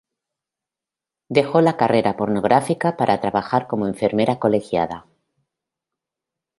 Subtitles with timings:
[1.29, 5.05] Dejó la carrera pornográfica para trabajar como enfermera colegiada.